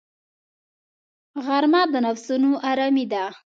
[1.45, 3.25] غرمه د نفسونو آرامي ده